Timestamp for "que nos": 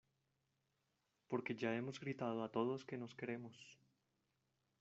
2.85-3.13